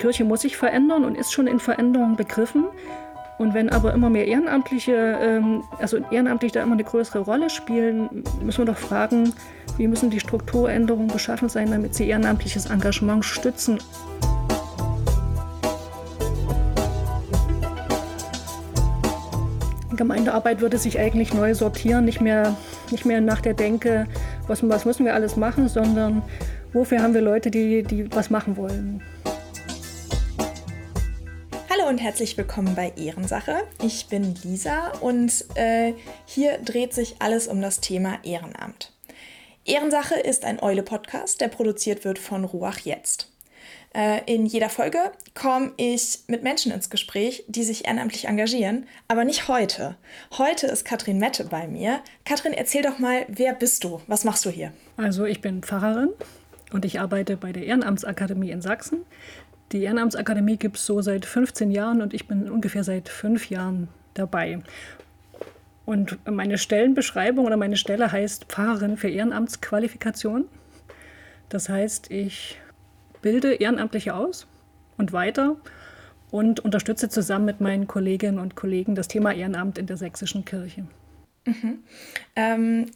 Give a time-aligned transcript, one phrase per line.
[0.00, 2.64] Kirche muss sich verändern und ist schon in Veränderung begriffen.
[3.38, 8.24] Und wenn aber immer mehr Ehrenamtliche, ähm, also ehrenamtlich da immer eine größere Rolle spielen,
[8.42, 9.34] müssen wir doch fragen,
[9.76, 13.78] wie müssen die Strukturänderungen beschaffen sein, damit sie ehrenamtliches Engagement stützen.
[19.96, 22.56] Gemeindearbeit würde sich eigentlich neu sortieren, nicht mehr,
[22.90, 24.06] nicht mehr nach der Denke,
[24.46, 26.22] was, was müssen wir alles machen, sondern
[26.72, 29.02] wofür haben wir Leute, die, die was machen wollen.
[31.90, 33.64] Und herzlich willkommen bei Ehrensache.
[33.82, 35.92] Ich bin Lisa und äh,
[36.24, 38.92] hier dreht sich alles um das Thema Ehrenamt.
[39.64, 43.32] Ehrensache ist ein Eule-Podcast, der produziert wird von Ruach Jetzt.
[43.92, 49.24] Äh, in jeder Folge komme ich mit Menschen ins Gespräch, die sich ehrenamtlich engagieren, aber
[49.24, 49.96] nicht heute.
[50.38, 52.02] Heute ist Katrin Mette bei mir.
[52.24, 54.00] Katrin, erzähl doch mal, wer bist du?
[54.06, 54.72] Was machst du hier?
[54.96, 56.10] Also ich bin Pfarrerin
[56.72, 59.04] und ich arbeite bei der Ehrenamtsakademie in Sachsen.
[59.72, 63.88] Die Ehrenamtsakademie gibt es so seit 15 Jahren und ich bin ungefähr seit fünf Jahren
[64.14, 64.60] dabei.
[65.86, 70.46] Und meine Stellenbeschreibung oder meine Stelle heißt Pfarrerin für Ehrenamtsqualifikation.
[71.48, 72.60] Das heißt, ich
[73.22, 74.46] bilde Ehrenamtliche aus
[74.98, 75.56] und weiter
[76.30, 80.84] und unterstütze zusammen mit meinen Kolleginnen und Kollegen das Thema Ehrenamt in der sächsischen Kirche.
[81.46, 81.78] Mhm.
[82.36, 82.86] Ähm,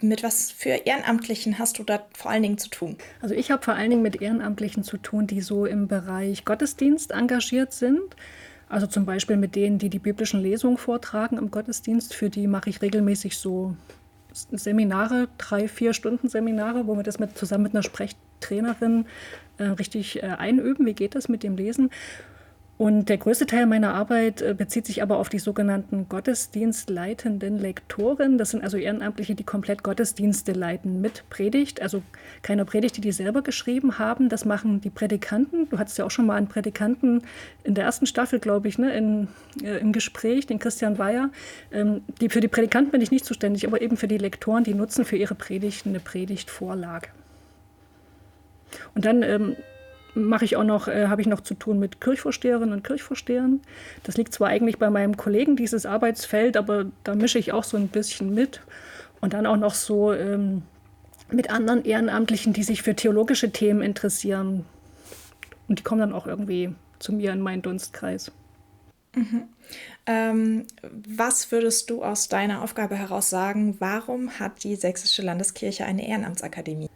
[0.00, 2.96] mit was für Ehrenamtlichen hast du da vor allen Dingen zu tun?
[3.20, 7.12] Also ich habe vor allen Dingen mit Ehrenamtlichen zu tun, die so im Bereich Gottesdienst
[7.12, 8.16] engagiert sind.
[8.68, 12.14] Also zum Beispiel mit denen, die die biblischen Lesungen vortragen im Gottesdienst.
[12.14, 13.76] Für die mache ich regelmäßig so
[14.32, 19.04] Seminare, drei, vier Stunden Seminare, wo wir das mit, zusammen mit einer Sprechtrainerin
[19.58, 20.86] äh, richtig äh, einüben.
[20.86, 21.90] Wie geht das mit dem Lesen?
[22.82, 28.38] Und der größte Teil meiner Arbeit äh, bezieht sich aber auf die sogenannten Gottesdienstleitenden Lektoren.
[28.38, 31.80] Das sind also Ehrenamtliche, die komplett Gottesdienste leiten mit Predigt.
[31.80, 32.02] Also
[32.42, 34.28] keine Predigt, die die selber geschrieben haben.
[34.28, 35.68] Das machen die Predikanten.
[35.68, 37.22] Du hattest ja auch schon mal einen Predikanten
[37.62, 39.28] in der ersten Staffel, glaube ich, ne, in,
[39.62, 41.30] äh, im Gespräch, den Christian Weyer.
[41.70, 44.74] Ähm, die, für die Predikanten bin ich nicht zuständig, aber eben für die Lektoren, die
[44.74, 47.10] nutzen für ihre Predigten eine Predigtvorlage.
[48.96, 49.54] Und dann ähm,
[50.14, 53.60] mache ich auch noch, äh, habe ich noch zu tun mit Kirchvorsteherinnen und Kirchvorstehern.
[54.02, 57.76] Das liegt zwar eigentlich bei meinem Kollegen, dieses Arbeitsfeld, aber da mische ich auch so
[57.76, 58.60] ein bisschen mit.
[59.20, 60.62] Und dann auch noch so ähm,
[61.30, 64.66] mit anderen Ehrenamtlichen, die sich für theologische Themen interessieren.
[65.68, 68.32] Und die kommen dann auch irgendwie zu mir in meinen Dunstkreis.
[69.14, 69.44] Mhm.
[70.06, 76.06] Ähm, was würdest du aus deiner Aufgabe heraus sagen, warum hat die Sächsische Landeskirche eine
[76.06, 76.88] Ehrenamtsakademie?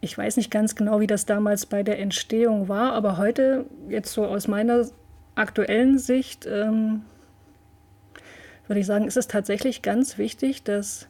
[0.00, 4.12] Ich weiß nicht ganz genau, wie das damals bei der Entstehung war, aber heute, jetzt
[4.12, 4.86] so aus meiner
[5.34, 7.02] aktuellen Sicht, ähm,
[8.66, 11.08] würde ich sagen, ist es tatsächlich ganz wichtig, dass,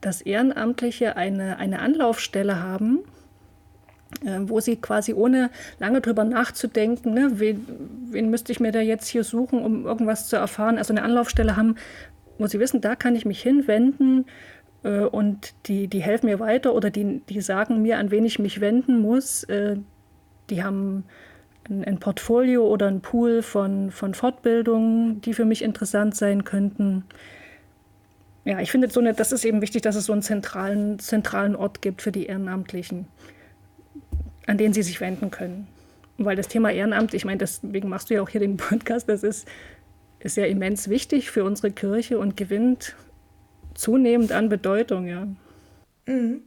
[0.00, 3.00] dass Ehrenamtliche eine, eine Anlaufstelle haben,
[4.24, 7.66] äh, wo sie quasi ohne lange drüber nachzudenken, ne, wen,
[8.10, 11.56] wen müsste ich mir da jetzt hier suchen, um irgendwas zu erfahren, also eine Anlaufstelle
[11.56, 11.76] haben,
[12.38, 14.24] wo sie wissen, da kann ich mich hinwenden
[14.82, 18.38] äh, und die, die helfen mir weiter oder die, die sagen mir, an wen ich
[18.38, 19.44] mich wenden muss.
[19.44, 19.76] Äh,
[20.48, 21.04] die haben
[21.68, 27.04] ein, ein Portfolio oder ein Pool von, von Fortbildungen, die für mich interessant sein könnten.
[28.44, 31.54] Ja, ich finde, so eine, das ist eben wichtig, dass es so einen zentralen, zentralen
[31.54, 33.06] Ort gibt für die Ehrenamtlichen,
[34.46, 35.68] an den sie sich wenden können.
[36.16, 39.22] Weil das Thema Ehrenamt, ich meine, deswegen machst du ja auch hier den Podcast, das
[39.22, 39.46] ist,
[40.20, 42.96] ist ja immens wichtig für unsere Kirche und gewinnt
[43.74, 45.26] zunehmend an Bedeutung, ja.
[46.06, 46.42] Mhm.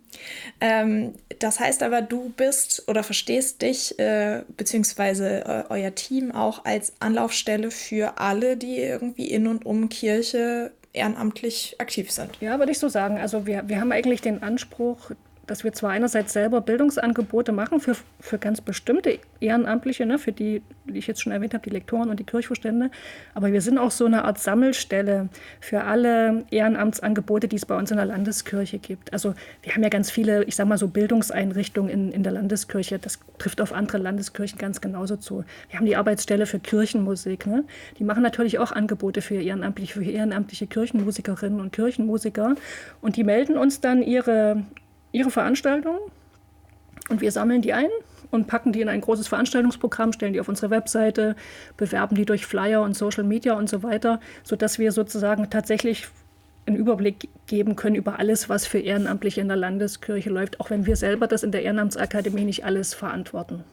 [0.59, 6.65] Ähm, das heißt aber, du bist oder verstehst dich äh, beziehungsweise äh, euer Team auch
[6.65, 12.37] als Anlaufstelle für alle, die irgendwie in und um Kirche ehrenamtlich aktiv sind.
[12.41, 13.17] Ja, würde ich so sagen.
[13.17, 15.11] Also wir, wir haben eigentlich den Anspruch,
[15.47, 20.61] dass wir zwar einerseits selber Bildungsangebote machen für, für ganz bestimmte Ehrenamtliche, ne, für die,
[20.85, 22.91] die ich jetzt schon erwähnt habe, die Lektoren und die Kirchvorstände,
[23.33, 27.91] aber wir sind auch so eine Art Sammelstelle für alle Ehrenamtsangebote, die es bei uns
[27.91, 29.11] in der Landeskirche gibt.
[29.11, 32.99] Also wir haben ja ganz viele, ich sage mal so Bildungseinrichtungen in, in der Landeskirche.
[32.99, 35.43] Das trifft auf andere Landeskirchen ganz genauso zu.
[35.69, 37.47] Wir haben die Arbeitsstelle für Kirchenmusik.
[37.47, 37.65] Ne?
[37.99, 42.55] Die machen natürlich auch Angebote für ehrenamtliche, für ehrenamtliche Kirchenmusikerinnen und Kirchenmusiker.
[43.01, 44.63] Und die melden uns dann ihre
[45.13, 45.99] ihre Veranstaltungen
[47.09, 47.89] und wir sammeln die ein
[48.31, 51.35] und packen die in ein großes Veranstaltungsprogramm, stellen die auf unsere Webseite,
[51.77, 56.07] bewerben die durch Flyer und Social Media und so weiter, sodass wir sozusagen tatsächlich
[56.65, 60.85] einen Überblick geben können über alles, was für Ehrenamtliche in der Landeskirche läuft, auch wenn
[60.85, 63.63] wir selber das in der Ehrenamtsakademie nicht alles verantworten.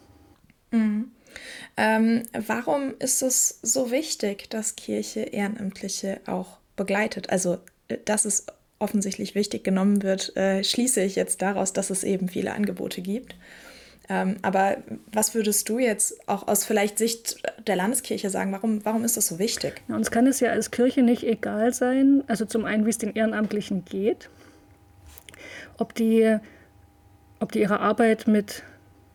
[0.73, 1.11] Mhm.
[1.77, 7.31] Ähm, warum ist es so wichtig, dass Kirche Ehrenamtliche auch begleitet?
[7.31, 7.59] Also,
[7.89, 8.47] äh, dass es
[8.81, 13.37] offensichtlich wichtig genommen wird, äh, schließe ich jetzt daraus, dass es eben viele Angebote gibt.
[14.09, 14.79] Ähm, aber
[15.13, 18.51] was würdest du jetzt auch aus vielleicht Sicht der Landeskirche sagen?
[18.51, 19.83] Warum, warum ist das so wichtig?
[19.89, 22.99] Ja, uns kann es ja als Kirche nicht egal sein, also zum einen, wie es
[22.99, 24.31] den Ehrenamtlichen geht,
[25.79, 26.39] ob die,
[27.39, 28.65] ob die ihre Arbeit mit,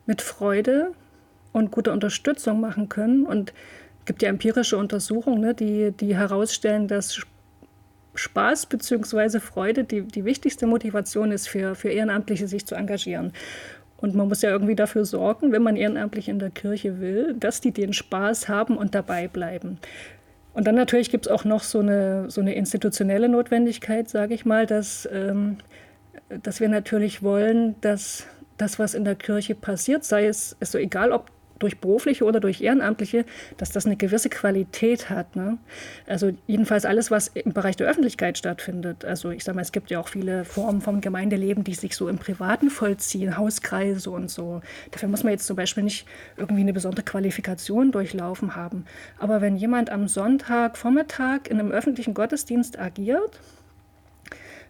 [0.06, 0.94] mit Freude
[1.52, 3.26] und guter Unterstützung machen können.
[3.26, 3.52] Und
[4.00, 7.26] es gibt ja empirische Untersuchungen, ne, die, die herausstellen, dass
[8.18, 9.40] Spaß bzw.
[9.40, 13.34] Freude die, die wichtigste Motivation ist für, für Ehrenamtliche, sich zu engagieren.
[13.98, 17.62] Und man muss ja irgendwie dafür sorgen, wenn man ehrenamtlich in der Kirche will, dass
[17.62, 19.80] die den Spaß haben und dabei bleiben.
[20.54, 24.46] Und dann natürlich gibt es auch noch so eine, so eine institutionelle Notwendigkeit, sage ich
[24.46, 25.58] mal, dass, ähm,
[26.44, 28.26] dass wir natürlich wollen, dass
[28.58, 31.30] das, was in der Kirche passiert, sei es, ist so egal, ob
[31.60, 33.26] durch berufliche oder durch ehrenamtliche,
[33.58, 35.36] dass das eine gewisse Qualität hat.
[35.36, 35.58] Ne?
[36.08, 39.06] Also jedenfalls alles, was im Bereich der Öffentlichkeit stattfindet.
[39.06, 42.10] Also ich sage mal, es gibt ja auch viele Formen vom Gemeindeleben, die sich so
[42.10, 44.62] im Privaten vollziehen, Hauskreise und so.
[44.92, 46.06] Dafür muss man jetzt zum Beispiel nicht
[46.38, 48.86] irgendwie eine besondere Qualifikation durchlaufen haben.
[49.20, 53.40] Aber wenn jemand am Sonntag Vormittag in einem öffentlichen Gottesdienst agiert,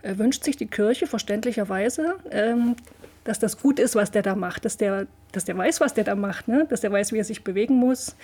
[0.06, 2.76] äh, wünscht sich die Kirche verständlicherweise, ähm,
[3.25, 6.06] dass das gut ist, was der da macht, dass der, dass der weiß, was der
[6.06, 6.66] da macht, ne?
[6.69, 8.16] dass der weiß, wie er sich bewegen muss,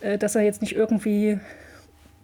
[0.00, 1.38] äh, dass er jetzt nicht irgendwie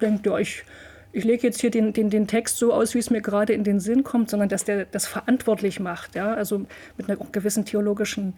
[0.01, 0.65] denkt, ja, ich,
[1.13, 3.65] ich lege jetzt hier den, den, den Text so aus, wie es mir gerade in
[3.65, 6.35] den Sinn kommt, sondern dass der das verantwortlich macht, ja?
[6.35, 6.65] also
[6.97, 8.33] mit einer gewissen theologischen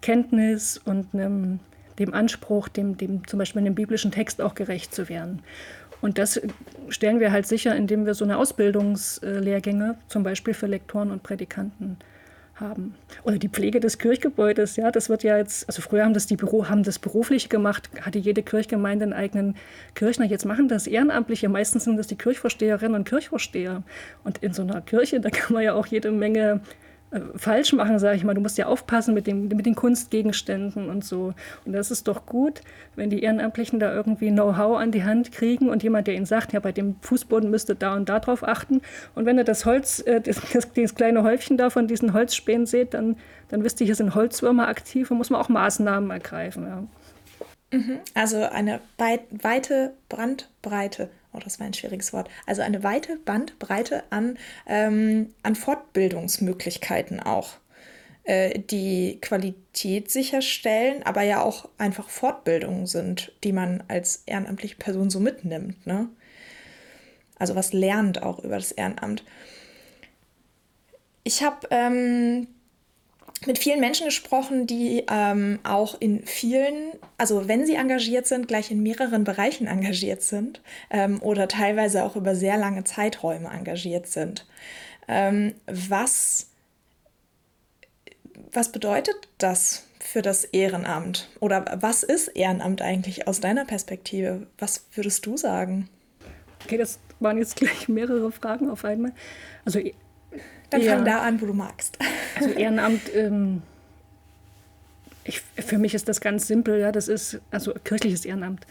[0.00, 1.58] Kenntnis und einem,
[1.98, 5.42] dem Anspruch, dem, dem zum Beispiel in dem biblischen Text auch gerecht zu werden.
[6.00, 6.40] Und das
[6.88, 11.98] stellen wir halt sicher, indem wir so eine Ausbildungslehrgänge zum Beispiel für Lektoren und Prädikanten
[12.60, 12.94] haben.
[13.24, 16.36] Oder die Pflege des Kirchgebäudes, ja, das wird ja jetzt, also früher haben das die
[16.36, 19.56] Büro, haben das beruflich gemacht, hatte jede Kirchgemeinde einen eigenen
[19.94, 20.26] Kirchner.
[20.26, 23.82] Jetzt machen das Ehrenamtliche, meistens sind das die Kirchvorsteherinnen und Kirchvorsteher.
[24.24, 26.60] Und in so einer Kirche, da kann man ja auch jede Menge
[27.36, 28.34] falsch machen, sage ich mal.
[28.34, 31.34] Du musst ja aufpassen mit, dem, mit den Kunstgegenständen und so.
[31.64, 32.60] Und das ist doch gut,
[32.94, 36.52] wenn die Ehrenamtlichen da irgendwie Know-how an die Hand kriegen und jemand, der ihnen sagt,
[36.52, 38.80] ja, bei dem Fußboden müsste da und da drauf achten.
[39.14, 42.66] Und wenn ihr das Holz, äh, das, das, das, kleine Häufchen da von diesen Holzspänen
[42.66, 43.16] seht, dann,
[43.48, 46.66] dann wisst ihr, hier sind Holzwürmer aktiv und muss man auch Maßnahmen ergreifen.
[46.66, 47.78] Ja.
[47.78, 47.98] Mhm.
[48.14, 54.38] Also eine weite Brandbreite oh, das war ein schwieriges Wort, also eine weite Bandbreite an,
[54.66, 57.54] ähm, an Fortbildungsmöglichkeiten auch,
[58.24, 65.10] äh, die Qualität sicherstellen, aber ja auch einfach Fortbildungen sind, die man als ehrenamtliche Person
[65.10, 65.86] so mitnimmt.
[65.86, 66.08] Ne?
[67.38, 69.24] Also was lernt auch über das Ehrenamt.
[71.24, 72.48] Ich habe ähm,
[73.46, 78.70] mit vielen Menschen gesprochen, die ähm, auch in vielen, also wenn sie engagiert sind, gleich
[78.70, 80.60] in mehreren Bereichen engagiert sind
[80.90, 84.46] ähm, oder teilweise auch über sehr lange Zeiträume engagiert sind.
[85.08, 86.48] Ähm, was,
[88.52, 91.30] was bedeutet das für das Ehrenamt?
[91.40, 94.46] Oder was ist Ehrenamt eigentlich aus deiner Perspektive?
[94.58, 95.88] Was würdest du sagen?
[96.64, 99.12] Okay, das waren jetzt gleich mehrere Fragen auf einmal.
[99.64, 99.80] Also
[100.70, 100.96] dann ja.
[100.96, 101.98] fang da an, wo du magst.
[102.36, 103.60] Also Ehrenamt, ähm,
[105.24, 108.66] ich, für mich ist das ganz simpel, ja, das ist also kirchliches Ehrenamt.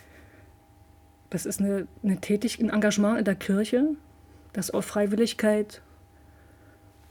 [1.30, 3.86] Das ist eine, eine Tätig ein Engagement in der Kirche,
[4.54, 5.82] das auf Freiwilligkeit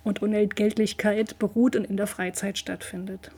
[0.05, 3.31] und Unentgeltlichkeit beruht und in der Freizeit stattfindet.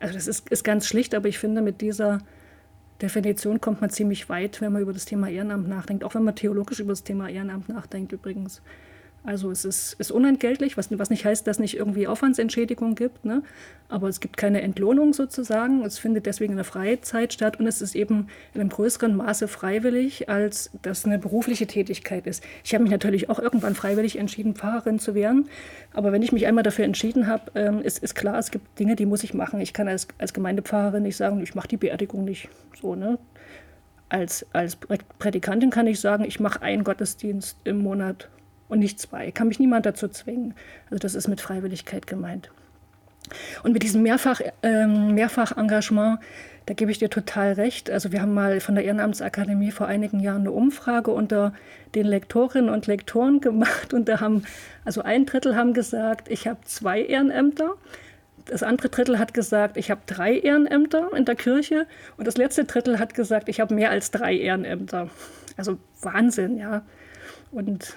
[0.00, 2.20] Also das ist, ist ganz schlicht, aber ich finde, mit dieser
[3.02, 6.36] Definition kommt man ziemlich weit, wenn man über das Thema Ehrenamt nachdenkt, auch wenn man
[6.36, 8.60] theologisch über das Thema Ehrenamt nachdenkt übrigens.
[9.24, 13.24] Also es ist, ist unentgeltlich, was, was nicht heißt, dass es nicht irgendwie Aufwandsentschädigung gibt,
[13.24, 13.42] ne?
[13.88, 15.84] aber es gibt keine Entlohnung sozusagen.
[15.84, 19.48] Es findet deswegen in der Freizeit statt und es ist eben in einem größeren Maße
[19.48, 22.44] freiwillig, als das eine berufliche Tätigkeit ist.
[22.64, 25.48] Ich habe mich natürlich auch irgendwann freiwillig entschieden, Pfarrerin zu werden,
[25.92, 28.94] aber wenn ich mich einmal dafür entschieden habe, ähm, ist, ist klar, es gibt Dinge,
[28.94, 29.60] die muss ich machen.
[29.60, 32.48] Ich kann als, als Gemeindepfarrerin nicht sagen, ich mache die Beerdigung nicht
[32.80, 32.94] so.
[32.94, 33.18] Ne?
[34.08, 38.28] Als, als Prädikantin kann ich sagen, ich mache einen Gottesdienst im Monat
[38.68, 39.30] und nicht zwei.
[39.30, 40.54] Kann mich niemand dazu zwingen.
[40.90, 42.50] Also das ist mit Freiwilligkeit gemeint.
[43.62, 46.20] Und mit diesem Mehrfach, ähm, Mehrfach-Engagement,
[46.66, 47.90] da gebe ich dir total recht.
[47.90, 51.54] Also wir haben mal von der Ehrenamtsakademie vor einigen Jahren eine Umfrage unter
[51.94, 54.44] den Lektorinnen und Lektoren gemacht und da haben,
[54.84, 57.74] also ein Drittel haben gesagt, ich habe zwei Ehrenämter.
[58.44, 62.64] Das andere Drittel hat gesagt, ich habe drei Ehrenämter in der Kirche und das letzte
[62.64, 65.08] Drittel hat gesagt, ich habe mehr als drei Ehrenämter.
[65.56, 66.82] Also Wahnsinn, ja.
[67.50, 67.96] Und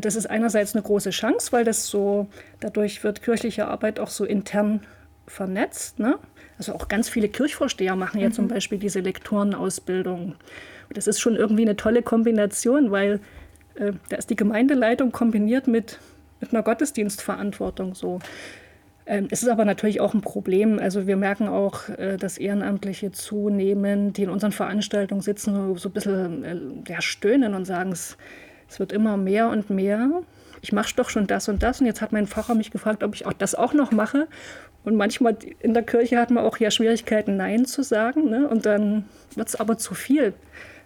[0.00, 2.28] das ist einerseits eine große Chance, weil das so,
[2.60, 4.80] dadurch wird kirchliche Arbeit auch so intern
[5.26, 5.98] vernetzt.
[5.98, 6.18] Ne?
[6.58, 8.32] Also auch ganz viele Kirchvorsteher machen ja mhm.
[8.32, 10.34] zum Beispiel diese Lektorenausbildung.
[10.88, 13.20] Und das ist schon irgendwie eine tolle Kombination, weil
[13.76, 15.98] äh, da ist die Gemeindeleitung kombiniert mit,
[16.40, 18.18] mit einer Gottesdienstverantwortung so.
[19.06, 20.78] Ähm, es ist aber natürlich auch ein Problem.
[20.78, 25.88] Also wir merken auch, äh, dass Ehrenamtliche zunehmen, die in unseren Veranstaltungen sitzen, so, so
[25.88, 26.56] ein bisschen äh,
[26.88, 28.16] ja, stöhnen und sagen, es,
[28.70, 30.22] es wird immer mehr und mehr.
[30.62, 31.80] Ich mache doch schon das und das.
[31.80, 34.28] Und jetzt hat mein Pfarrer mich gefragt, ob ich auch das auch noch mache.
[34.84, 38.30] Und manchmal in der Kirche hat man auch ja Schwierigkeiten, Nein zu sagen.
[38.30, 38.48] Ne?
[38.48, 40.34] Und dann wird es aber zu viel.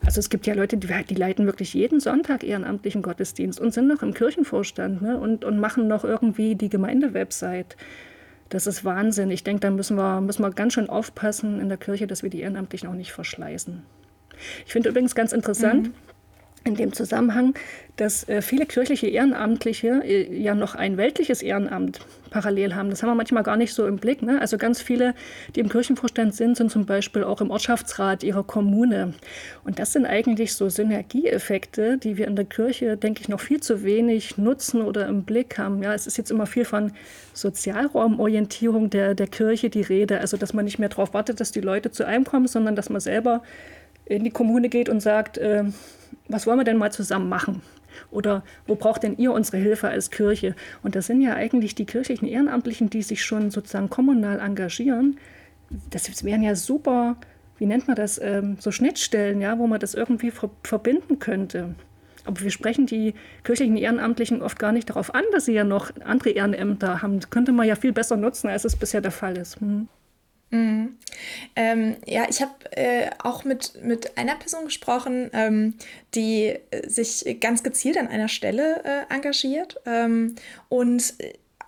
[0.04, 3.86] Also es gibt ja Leute, die, die, leiten wirklich jeden Sonntag ehrenamtlichen Gottesdienst und sind
[3.86, 5.18] noch im Kirchenvorstand ne?
[5.18, 7.76] und, und machen noch irgendwie die Gemeindewebsite.
[8.48, 9.30] Das ist Wahnsinn.
[9.30, 12.30] Ich denke, da müssen wir, müssen wir ganz schön aufpassen in der Kirche, dass wir
[12.30, 13.82] die Ehrenamtlichen auch nicht verschleißen.
[14.66, 15.94] Ich finde übrigens ganz interessant, mhm
[16.64, 17.54] in dem Zusammenhang,
[17.96, 22.90] dass äh, viele kirchliche Ehrenamtliche äh, ja noch ein weltliches Ehrenamt parallel haben.
[22.90, 24.22] Das haben wir manchmal gar nicht so im Blick.
[24.22, 24.40] Ne?
[24.40, 25.14] Also ganz viele,
[25.54, 29.14] die im Kirchenvorstand sind, sind zum Beispiel auch im Ortschaftsrat ihrer Kommune.
[29.62, 33.60] Und das sind eigentlich so Synergieeffekte, die wir in der Kirche, denke ich, noch viel
[33.60, 35.80] zu wenig nutzen oder im Blick haben.
[35.82, 36.92] Ja, es ist jetzt immer viel von
[37.34, 40.18] Sozialraumorientierung der, der Kirche die Rede.
[40.18, 42.90] Also dass man nicht mehr darauf wartet, dass die Leute zu einem kommen, sondern dass
[42.90, 43.42] man selber
[44.06, 45.64] in die Kommune geht und sagt, äh,
[46.28, 47.62] was wollen wir denn mal zusammen machen?
[48.10, 50.54] Oder wo braucht denn ihr unsere Hilfe als Kirche?
[50.82, 55.18] Und das sind ja eigentlich die kirchlichen Ehrenamtlichen, die sich schon sozusagen kommunal engagieren.
[55.90, 57.16] Das wären ja super,
[57.58, 61.74] wie nennt man das, ähm, so Schnittstellen, ja, wo man das irgendwie ver verbinden könnte.
[62.24, 65.90] Aber wir sprechen die kirchlichen Ehrenamtlichen oft gar nicht darauf an, dass sie ja noch
[66.04, 67.20] andere Ehrenämter haben.
[67.20, 69.60] Das könnte man ja viel besser nutzen, als es bisher der Fall ist.
[69.60, 69.88] Hm.
[70.54, 70.96] Mhm.
[71.56, 75.74] Ähm, ja, ich habe äh, auch mit, mit einer Person gesprochen, ähm,
[76.14, 76.54] die
[76.86, 80.36] sich ganz gezielt an einer Stelle äh, engagiert ähm,
[80.68, 81.14] und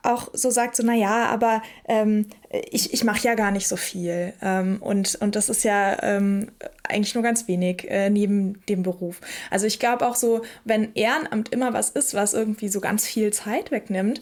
[0.02, 2.26] auch so sagt, so, naja, aber ähm,
[2.71, 4.35] ich, ich mache ja gar nicht so viel.
[4.40, 6.52] Ähm, und, und das ist ja ähm,
[6.85, 9.21] eigentlich nur ganz wenig äh, neben dem Beruf.
[9.50, 13.33] Also ich glaube auch so, wenn Ehrenamt immer was ist, was irgendwie so ganz viel
[13.33, 14.21] Zeit wegnimmt,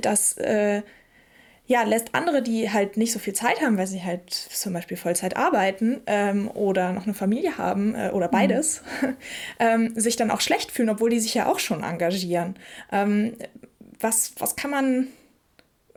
[0.00, 0.82] dass äh,
[1.66, 4.96] ja, lässt andere, die halt nicht so viel Zeit haben, weil sie halt zum Beispiel
[4.96, 9.16] Vollzeit arbeiten ähm, oder noch eine Familie haben äh, oder beides, mhm.
[9.58, 12.54] ähm, sich dann auch schlecht fühlen, obwohl die sich ja auch schon engagieren.
[12.92, 13.34] Ähm,
[13.98, 15.08] was, was kann man,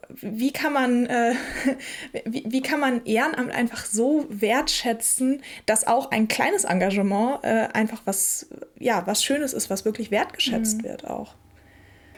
[0.10, 1.34] wie kann man, äh,
[2.26, 8.02] wie, wie, kann man Ehrenamt einfach so wertschätzen, dass auch ein kleines Engagement äh, einfach
[8.06, 8.48] was,
[8.80, 10.86] ja, was Schönes ist, was wirklich wertgeschätzt mhm.
[10.86, 11.36] wird auch?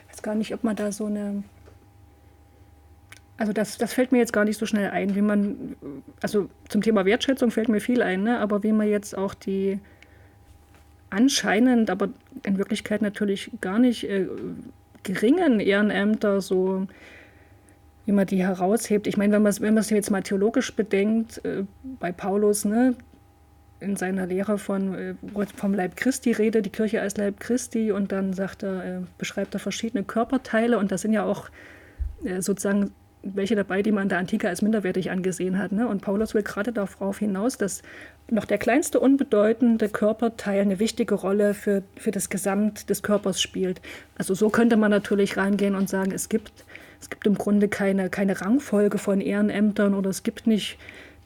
[0.05, 1.43] Ich weiß gar nicht, ob man da so eine
[3.41, 5.75] also das, das fällt mir jetzt gar nicht so schnell ein, wie man,
[6.21, 8.37] also zum Thema Wertschätzung fällt mir viel ein, ne?
[8.37, 9.79] aber wie man jetzt auch die
[11.09, 12.09] anscheinend, aber
[12.43, 14.27] in Wirklichkeit natürlich gar nicht äh,
[15.01, 16.85] geringen Ehrenämter so,
[18.05, 19.07] wie man die heraushebt.
[19.07, 21.63] Ich meine, wenn man es wenn jetzt mal theologisch bedenkt, äh,
[21.99, 22.93] bei Paulus, ne,
[23.79, 25.15] in seiner Lehre von, äh,
[25.55, 29.55] vom Leib Christi rede, die Kirche als Leib Christi und dann sagt er, äh, beschreibt
[29.55, 31.49] er verschiedene Körperteile und das sind ja auch
[32.23, 32.91] äh, sozusagen
[33.23, 35.71] welche dabei, die man in der Antike als minderwertig angesehen hat.
[35.71, 35.87] Ne?
[35.87, 37.83] Und Paulus will gerade darauf hinaus, dass
[38.29, 43.81] noch der kleinste unbedeutende Körperteil eine wichtige Rolle für, für das Gesamt des Körpers spielt.
[44.17, 46.65] Also so könnte man natürlich reingehen und sagen, es gibt,
[46.99, 50.77] es gibt im Grunde keine, keine Rangfolge von Ehrenämtern oder es gibt nicht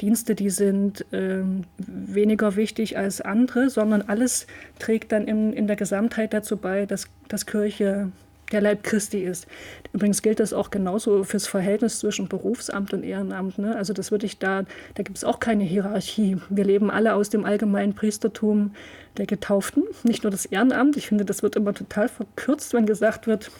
[0.01, 1.41] Dienste, die sind äh,
[1.77, 4.45] weniger wichtig als andere, sondern alles
[4.77, 8.11] trägt dann in, in der Gesamtheit dazu bei, dass, dass Kirche
[8.51, 9.47] der Leib Christi ist.
[9.93, 13.57] Übrigens gilt das auch genauso fürs Verhältnis zwischen Berufsamt und Ehrenamt.
[13.57, 13.75] Ne?
[13.75, 16.37] Also das würde ich da, da gibt es auch keine Hierarchie.
[16.49, 18.75] Wir leben alle aus dem allgemeinen Priestertum
[19.17, 20.97] der Getauften, nicht nur das Ehrenamt.
[20.97, 23.51] Ich finde, das wird immer total verkürzt, wenn gesagt wird,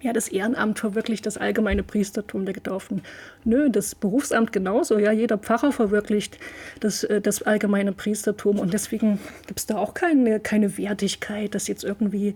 [0.00, 3.02] ja, das Ehrenamt verwirklicht das allgemeine Priestertum der Getauften.
[3.44, 4.98] Nö, das Berufsamt genauso.
[4.98, 6.38] Ja, jeder Pfarrer verwirklicht
[6.80, 8.58] das, äh, das allgemeine Priestertum.
[8.58, 12.34] Und deswegen gibt es da auch keine, keine Wertigkeit, dass jetzt irgendwie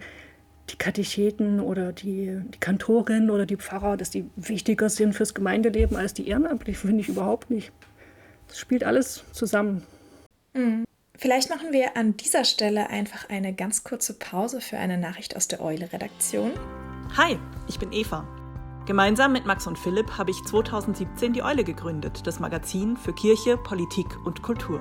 [0.73, 5.97] die Katecheten oder die, die Kantorin oder die Pfarrer, dass die wichtiger sind fürs Gemeindeleben
[5.97, 7.73] als die Ehrenamtlichen, finde ich überhaupt nicht.
[8.49, 9.83] Das spielt alles zusammen.
[10.55, 10.85] Mhm.
[11.17, 15.49] Vielleicht machen wir an dieser Stelle einfach eine ganz kurze Pause für eine Nachricht aus
[15.49, 16.53] der Eule-Redaktion.
[17.15, 18.27] Hi, ich bin Eva.
[18.87, 23.59] Gemeinsam mit Max und Philipp habe ich 2017 die Eule gegründet, das Magazin für Kirche,
[23.59, 24.81] Politik und Kultur.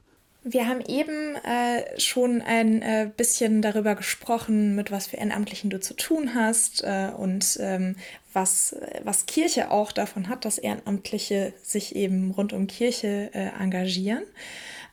[0.43, 5.79] Wir haben eben äh, schon ein äh, bisschen darüber gesprochen, mit was für Ehrenamtlichen du
[5.79, 7.95] zu tun hast äh, und ähm,
[8.33, 14.23] was, was Kirche auch davon hat, dass Ehrenamtliche sich eben rund um Kirche äh, engagieren.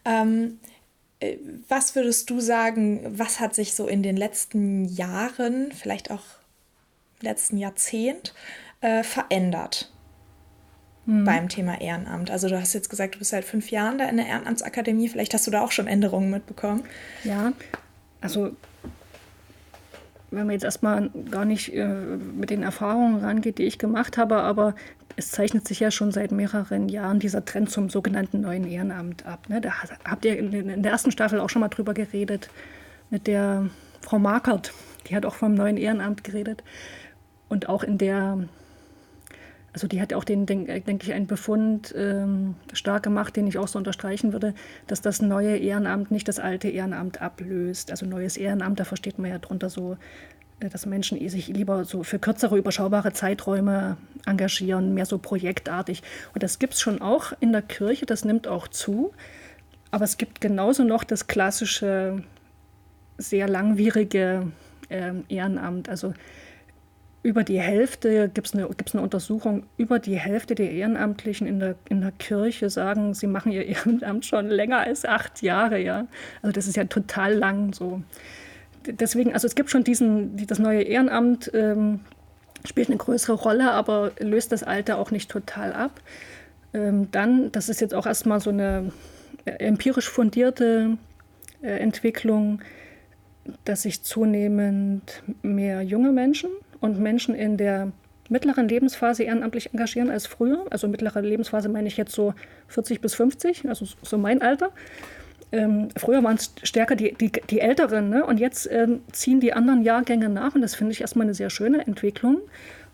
[0.05, 0.61] Ähm,
[1.21, 1.37] äh,
[1.69, 6.25] was würdest du sagen, was hat sich so in den letzten Jahren, vielleicht auch
[7.21, 8.35] letzten Jahrzehnt,
[8.83, 9.91] äh, verändert?
[11.09, 11.25] Mhm.
[11.25, 12.31] beim Thema Ehrenamt.
[12.31, 15.09] Also du hast jetzt gesagt, du bist seit fünf Jahren da in der Ehrenamtsakademie.
[15.09, 16.85] Vielleicht hast du da auch schon Änderungen mitbekommen.
[17.25, 17.53] Ja,
[18.21, 18.55] also
[20.31, 24.37] wenn man jetzt erstmal gar nicht äh, mit den Erfahrungen rangeht, die ich gemacht habe,
[24.37, 24.75] aber
[25.17, 29.49] es zeichnet sich ja schon seit mehreren Jahren dieser Trend zum sogenannten neuen Ehrenamt ab.
[29.49, 29.63] Ne?
[29.63, 29.73] Da
[30.05, 32.51] habt ihr in der ersten Staffel auch schon mal drüber geredet
[33.09, 33.71] mit der
[34.03, 34.75] Frau Markert.
[35.09, 36.63] Die hat auch vom neuen Ehrenamt geredet.
[37.49, 38.47] Und auch in der
[39.73, 43.59] also die hat auch den, äh, denke ich, einen Befund ähm, stark gemacht, den ich
[43.59, 44.55] auch so unterstreichen würde,
[44.87, 47.91] dass das neue Ehrenamt nicht das alte Ehrenamt ablöst.
[47.91, 49.97] Also neues Ehrenamt, da versteht man ja drunter so,
[50.61, 53.97] äh, dass Menschen eh sich lieber so für kürzere, überschaubare Zeiträume
[54.27, 56.03] engagieren, mehr so projektartig.
[56.35, 59.13] Und das gibt es schon auch in der Kirche, das nimmt auch zu.
[59.91, 62.23] Aber es gibt genauso noch das klassische,
[63.17, 64.51] sehr langwierige
[64.89, 65.89] äh, Ehrenamt.
[65.89, 66.15] Also
[67.23, 71.59] über die Hälfte, gibt es eine, gibt's eine Untersuchung, über die Hälfte der Ehrenamtlichen in
[71.59, 75.81] der, in der Kirche sagen, sie machen ihr Ehrenamt schon länger als acht Jahre.
[75.81, 76.07] Ja?
[76.43, 78.03] Also das ist ja total lang so.
[78.87, 82.01] Deswegen, also es gibt schon diesen, das neue Ehrenamt ähm,
[82.65, 86.01] spielt eine größere Rolle, aber löst das Alte auch nicht total ab.
[86.73, 88.93] Ähm, dann, das ist jetzt auch erstmal so eine
[89.45, 90.97] äh, empirisch fundierte
[91.63, 92.61] äh, Entwicklung,
[93.65, 97.93] dass sich zunehmend mehr junge Menschen und Menschen in der
[98.29, 100.67] mittleren Lebensphase ehrenamtlich engagieren als früher.
[100.71, 102.35] Also mittlere Lebensphase meine ich jetzt so
[102.69, 104.71] 40 bis 50, also so mein Alter.
[105.51, 108.25] Ähm, früher waren es stärker die, die, die Älteren ne?
[108.25, 111.49] und jetzt ähm, ziehen die anderen Jahrgänge nach und das finde ich erstmal eine sehr
[111.49, 112.39] schöne Entwicklung,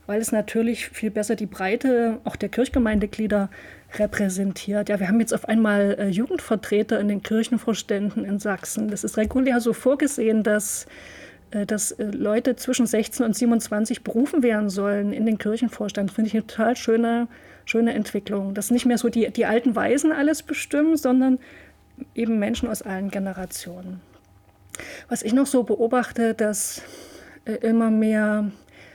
[0.07, 3.51] weil es natürlich viel besser die Breite auch der Kirchgemeindeglieder
[3.99, 4.89] repräsentiert.
[4.89, 8.89] Ja, wir haben jetzt auf einmal äh, Jugendvertreter in den Kirchenvorständen in Sachsen.
[8.89, 10.87] Das ist regulär so vorgesehen, dass
[11.67, 16.35] dass äh, Leute zwischen 16 und 27 berufen werden sollen in den Kirchenvorstand, finde ich
[16.35, 17.29] eine total schöne,
[17.65, 18.55] schöne Entwicklung.
[18.55, 21.39] Dass nicht mehr so die, die alten Weisen alles bestimmen, sondern
[22.15, 24.01] eben Menschen aus allen Generationen.
[25.09, 26.83] Was ich noch so beobachte, dass
[27.45, 28.51] äh, immer mehr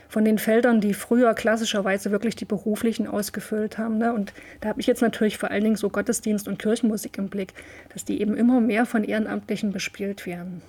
[0.10, 4.00] von den Feldern, die früher klassischerweise wirklich die beruflichen ausgefüllt haben.
[4.00, 4.12] Ne?
[4.12, 7.54] Und da habe ich jetzt natürlich vor allen Dingen so Gottesdienst und Kirchenmusik im Blick,
[7.94, 10.62] dass die eben immer mehr von Ehrenamtlichen bespielt werden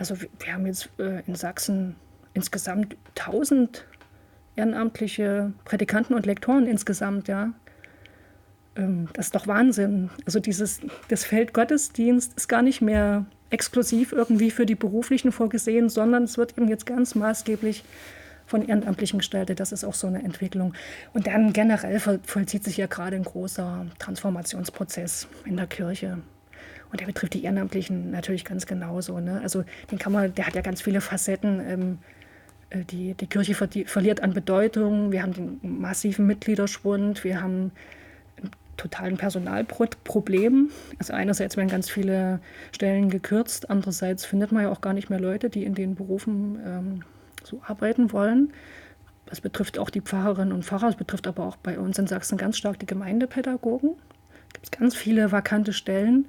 [0.00, 1.94] also wir haben jetzt äh, in Sachsen
[2.32, 3.84] insgesamt 1000
[4.56, 7.52] ehrenamtliche Prädikanten und Lektoren insgesamt, ja.
[8.76, 10.10] Ähm, das ist doch Wahnsinn.
[10.24, 15.90] Also dieses, das Feld Gottesdienst ist gar nicht mehr exklusiv irgendwie für die Beruflichen vorgesehen,
[15.90, 17.84] sondern es wird eben jetzt ganz maßgeblich
[18.46, 19.60] von Ehrenamtlichen gestaltet.
[19.60, 20.72] Das ist auch so eine Entwicklung.
[21.12, 26.18] Und dann generell vollzieht sich ja gerade ein großer Transformationsprozess in der Kirche.
[26.90, 29.20] Und der betrifft die Ehrenamtlichen natürlich ganz genauso.
[29.20, 29.40] Ne?
[29.42, 31.60] Also den kann man, der hat ja ganz viele Facetten.
[31.60, 31.98] Ähm,
[32.70, 35.12] äh, die, die Kirche verliert an Bedeutung.
[35.12, 37.24] Wir haben den massiven Mitgliederschwund.
[37.24, 37.72] Wir haben
[38.80, 40.70] totalen Personalproblem.
[40.98, 42.40] Also einerseits werden ganz viele
[42.72, 46.58] Stellen gekürzt, andererseits findet man ja auch gar nicht mehr Leute, die in den Berufen
[46.64, 47.02] ähm,
[47.44, 48.52] so arbeiten wollen.
[49.26, 52.38] Das betrifft auch die Pfarrerinnen und Pfarrer, es betrifft aber auch bei uns in Sachsen
[52.38, 53.90] ganz stark die Gemeindepädagogen.
[54.54, 56.26] Es gibt ganz viele vakante Stellen.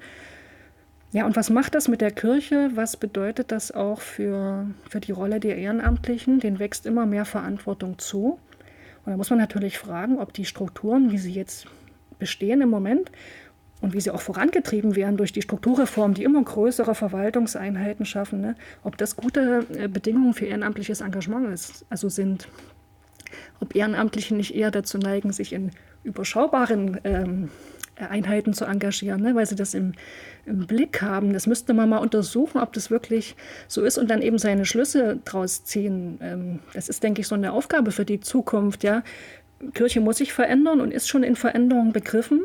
[1.12, 2.70] Ja, und was macht das mit der Kirche?
[2.74, 6.40] Was bedeutet das auch für, für die Rolle der Ehrenamtlichen?
[6.40, 8.38] Den wächst immer mehr Verantwortung zu.
[9.04, 11.66] Und da muss man natürlich fragen, ob die Strukturen, wie sie jetzt
[12.18, 13.12] bestehen im Moment
[13.82, 18.54] und wie sie auch vorangetrieben werden durch die Strukturreform, die immer größere Verwaltungseinheiten schaffen, ne,
[18.82, 22.48] ob das gute äh, Bedingungen für ehrenamtliches Engagement ist, also sind.
[23.60, 25.72] Ob Ehrenamtliche nicht eher dazu neigen, sich in
[26.04, 27.48] überschaubaren ähm,
[28.10, 29.92] Einheiten zu engagieren, ne, weil sie das im,
[30.46, 31.32] im, Blick haben.
[31.32, 33.36] Das müsste man mal untersuchen, ob das wirklich
[33.68, 36.18] so ist und dann eben seine Schlüsse draus ziehen.
[36.22, 38.84] Ähm, das ist, denke ich, so eine Aufgabe für die Zukunft.
[38.84, 39.02] Ja.
[39.74, 42.42] Kirche muss sich verändern und ist schon in Veränderung begriffen.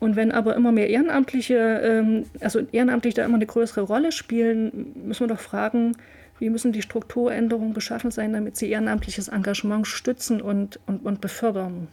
[0.00, 4.94] Und wenn aber immer mehr Ehrenamtliche, ähm, also Ehrenamtliche da immer eine größere Rolle spielen,
[5.04, 5.96] müssen wir doch fragen,
[6.38, 11.88] wie müssen die Strukturänderungen beschaffen sein, damit sie ehrenamtliches Engagement stützen und, und, und befördern.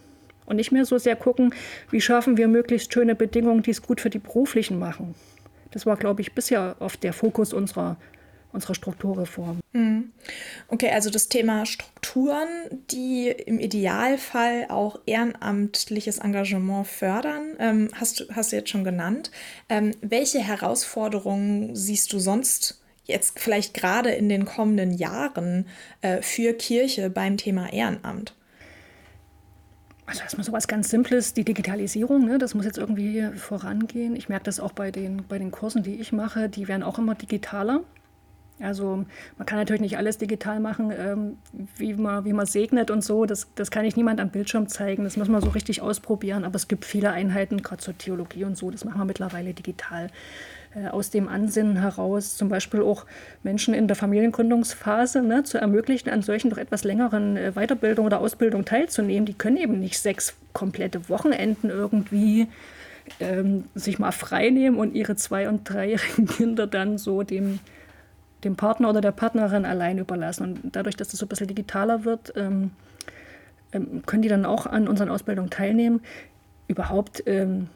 [0.46, 1.54] Und nicht mehr so sehr gucken,
[1.90, 5.16] wie schaffen wir möglichst schöne Bedingungen, die es gut für die Beruflichen machen.
[5.72, 7.98] Das war, glaube ich, bisher oft der Fokus unserer,
[8.54, 9.60] unserer Strukturreform.
[9.74, 10.12] Mhm.
[10.70, 12.48] Okay, also das Thema Strukturen,
[12.92, 19.32] die im Idealfall auch ehrenamtliches Engagement fördern, ähm, hast, du, hast du jetzt schon genannt.
[19.68, 25.68] Ähm, welche Herausforderungen siehst du sonst jetzt vielleicht gerade in den kommenden Jahren
[26.02, 28.34] äh, für Kirche beim Thema Ehrenamt?
[30.06, 34.16] Also erstmal so was ganz Simples, die Digitalisierung, ne, das muss jetzt irgendwie vorangehen.
[34.16, 37.00] Ich merke das auch bei den, bei den Kursen, die ich mache, die werden auch
[37.00, 37.82] immer digitaler.
[38.60, 39.06] Also
[39.38, 41.38] man kann natürlich nicht alles digital machen, ähm,
[41.76, 43.26] wie, man, wie man segnet und so.
[43.26, 45.04] Das, das kann ich niemand am Bildschirm zeigen.
[45.04, 46.46] Das muss man so richtig ausprobieren.
[46.46, 48.72] Aber es gibt viele Einheiten, gerade zur Theologie und so.
[48.72, 50.10] Das machen wir mittlerweile digital.
[50.76, 53.06] Äh, aus dem Ansinnen heraus, zum Beispiel auch
[53.44, 58.20] Menschen in der Familiengründungsphase ne, zu ermöglichen, an solchen doch etwas längeren äh, Weiterbildung oder
[58.20, 59.26] Ausbildung teilzunehmen.
[59.26, 62.48] Die können eben nicht sechs komplette Wochenenden irgendwie
[63.20, 67.60] ähm, sich mal frei nehmen und ihre zwei- und dreijährigen Kinder dann so dem
[68.44, 70.44] dem Partner oder der Partnerin allein überlassen.
[70.44, 72.72] Und dadurch, dass das so ein bisschen digitaler wird, ähm,
[73.72, 76.02] ähm, können die dann auch an unseren Ausbildungen teilnehmen.
[76.68, 77.70] Überhaupt, ähm,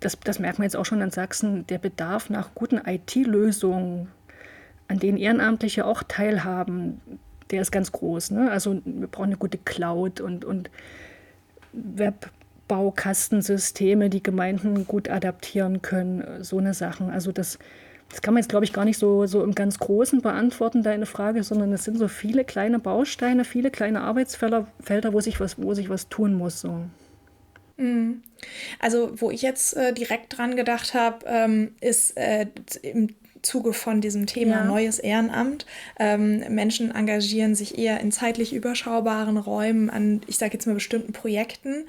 [0.00, 4.08] das, das merken wir jetzt auch schon in Sachsen, der Bedarf nach guten IT-Lösungen,
[4.88, 7.00] an denen Ehrenamtliche auch teilhaben,
[7.50, 8.32] der ist ganz groß.
[8.32, 8.50] Ne?
[8.50, 10.70] Also wir brauchen eine gute Cloud und, und
[11.72, 17.10] Webbaukastensysteme, die Gemeinden gut adaptieren können, so eine Sachen.
[17.10, 17.58] Also das
[18.10, 21.04] das kann man jetzt, glaube ich, gar nicht so, so im ganz Großen beantworten, deine
[21.04, 25.60] Frage, sondern es sind so viele kleine Bausteine, viele kleine Arbeitsfelder, Felder, wo sich was,
[25.60, 26.60] wo sich was tun muss.
[26.60, 26.84] So.
[27.78, 28.22] Mhm.
[28.78, 32.46] Also, wo ich jetzt äh, direkt dran gedacht habe, ähm, ist äh,
[32.82, 34.64] im Zuge von diesem Thema ja.
[34.64, 35.64] neues Ehrenamt.
[35.98, 41.12] Ähm, Menschen engagieren sich eher in zeitlich überschaubaren Räumen an, ich sage jetzt mal, bestimmten
[41.12, 41.86] Projekten.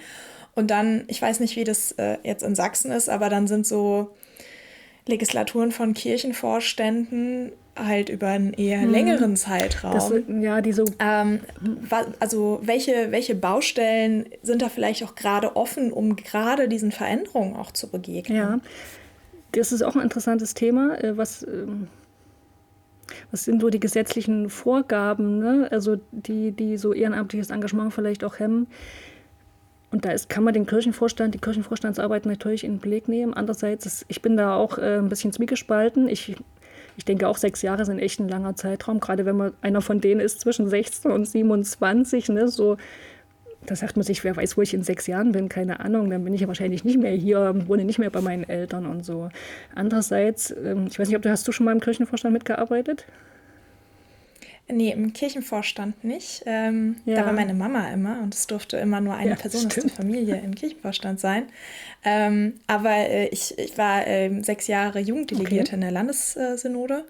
[0.55, 3.65] Und dann, ich weiß nicht, wie das äh, jetzt in Sachsen ist, aber dann sind
[3.65, 4.15] so
[5.09, 8.91] Legislaturen von Kirchenvorständen halt über einen eher hm.
[8.91, 9.93] längeren Zeitraum.
[9.93, 10.85] Das, ja, die so.
[10.99, 11.39] Ähm,
[12.19, 17.71] also welche, welche Baustellen sind da vielleicht auch gerade offen, um gerade diesen Veränderungen auch
[17.71, 18.37] zu begegnen?
[18.37, 18.59] Ja,
[19.53, 21.01] das ist auch ein interessantes Thema.
[21.01, 21.87] Äh, was, ähm,
[23.31, 25.67] was sind so die gesetzlichen Vorgaben, ne?
[25.71, 28.67] also die, die so ehrenamtliches Engagement vielleicht auch hemmen?
[29.91, 33.33] Und da ist, kann man den Kirchenvorstand, die Kirchenvorstandsarbeit natürlich in den Blick nehmen.
[33.33, 36.07] Andererseits, ist, ich bin da auch äh, ein bisschen zwiegespalten.
[36.07, 36.35] Ich,
[36.95, 39.99] ich denke auch, sechs Jahre sind echt ein langer Zeitraum, gerade wenn man einer von
[39.99, 42.29] denen ist zwischen 16 und 27.
[42.29, 42.77] Ne, so,
[43.65, 46.23] da sagt man sich, wer weiß, wo ich in sechs Jahren bin, keine Ahnung, dann
[46.23, 49.29] bin ich ja wahrscheinlich nicht mehr hier, wohne nicht mehr bei meinen Eltern und so.
[49.75, 53.05] Andererseits, ähm, ich weiß nicht, ob du hast du schon mal im Kirchenvorstand mitgearbeitet?
[54.71, 56.43] Nee, im Kirchenvorstand nicht.
[56.45, 57.15] Ähm, ja.
[57.15, 59.89] Da war meine Mama immer und es durfte immer nur eine ja, Person aus der
[59.89, 61.47] Familie im Kirchenvorstand sein.
[62.05, 65.75] Ähm, aber äh, ich, ich war äh, sechs Jahre Jugenddelegierte okay.
[65.75, 67.05] in der Landessynode.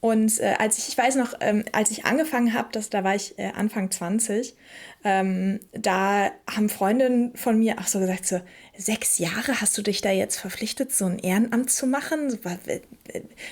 [0.00, 3.38] Und äh, als ich, ich weiß noch, ähm, als ich angefangen habe, da war ich
[3.38, 4.56] äh, Anfang 20,
[5.04, 8.40] ähm, da haben Freundinnen von mir auch so gesagt, so,
[8.76, 12.38] sechs Jahre hast du dich da jetzt verpflichtet, so ein Ehrenamt zu machen?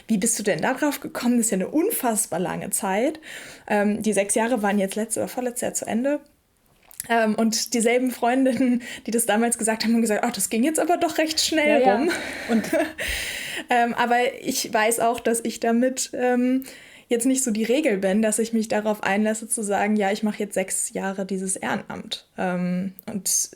[0.07, 1.37] Wie bist du denn darauf gekommen?
[1.37, 3.21] Das ist ja eine unfassbar lange Zeit.
[3.67, 6.21] Ähm, die sechs Jahre waren jetzt letztes oder vorletztes Jahr zu Ende.
[7.09, 10.81] Ähm, und dieselben Freundinnen, die das damals gesagt haben, haben gesagt, oh, das ging jetzt
[10.81, 12.09] aber doch recht schnell ja, rum.
[12.09, 12.53] Ja.
[12.53, 12.71] Und
[13.71, 16.65] ähm, aber ich weiß auch, dass ich damit ähm,
[17.09, 20.23] jetzt nicht so die Regel bin, dass ich mich darauf einlasse zu sagen, ja, ich
[20.23, 22.27] mache jetzt sechs Jahre dieses Ehrenamt.
[22.37, 23.51] Ähm, und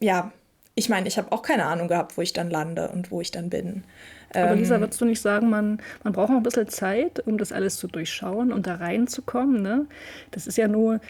[0.00, 0.32] ja,
[0.76, 3.30] ich meine, ich habe auch keine Ahnung gehabt, wo ich dann lande und wo ich
[3.30, 3.84] dann bin.
[4.32, 7.38] Aber Lisa, ähm, würdest du nicht sagen, man, man braucht noch ein bisschen Zeit, um
[7.38, 9.62] das alles zu durchschauen und da reinzukommen?
[9.62, 9.86] Ne?
[10.32, 11.00] Das ist ja nur,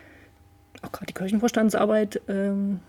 [0.82, 2.80] auch gerade die Kirchenvorstandsarbeit, ähm,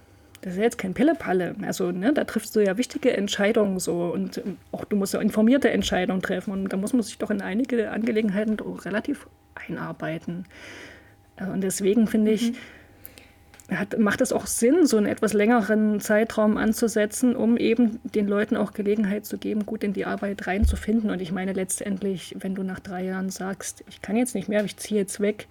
[0.41, 1.55] das ist ja jetzt kein Pillepalle.
[1.63, 5.21] Also ne, da triffst du ja wichtige Entscheidungen so und ähm, auch du musst ja
[5.21, 10.45] informierte Entscheidungen treffen und da muss man sich doch in einige Angelegenheiten relativ einarbeiten.
[11.37, 12.57] Äh, und deswegen finde ich, mhm
[13.71, 18.57] hat, macht es auch Sinn, so einen etwas längeren Zeitraum anzusetzen, um eben den Leuten
[18.57, 21.09] auch Gelegenheit zu geben, gut in die Arbeit reinzufinden.
[21.09, 24.63] Und ich meine letztendlich, wenn du nach drei Jahren sagst, ich kann jetzt nicht mehr,
[24.63, 25.47] ich ziehe jetzt weg,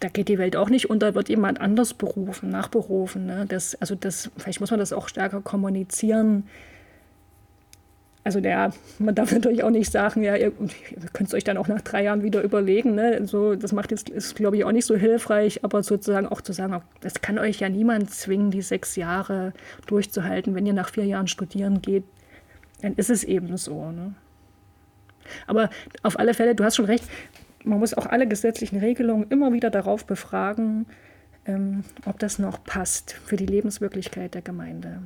[0.00, 3.26] da geht die Welt auch nicht unter, wird jemand anders berufen, nachberufen.
[3.26, 3.46] Ne?
[3.48, 6.44] Das, also das, vielleicht muss man das auch stärker kommunizieren,
[8.22, 10.52] also der, man darf natürlich auch nicht sagen, ja, ihr,
[11.12, 12.94] könnt es euch dann auch nach drei Jahren wieder überlegen.
[12.94, 13.26] Ne?
[13.26, 16.52] So, das macht jetzt, ist, glaube ich, auch nicht so hilfreich, aber sozusagen auch zu
[16.52, 19.52] sagen, das kann euch ja niemand zwingen, die sechs Jahre
[19.86, 20.54] durchzuhalten.
[20.54, 22.04] Wenn ihr nach vier Jahren studieren geht,
[22.82, 23.90] dann ist es eben so.
[23.90, 24.14] Ne?
[25.46, 25.70] Aber
[26.02, 27.04] auf alle Fälle, du hast schon recht,
[27.64, 30.86] man muss auch alle gesetzlichen Regelungen immer wieder darauf befragen,
[31.46, 35.02] ähm, ob das noch passt für die Lebenswirklichkeit der Gemeinde.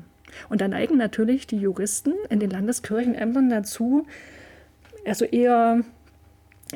[0.49, 4.07] Und dann neigen natürlich die Juristen in den Landeskirchenämtern dazu,
[5.05, 5.83] also eher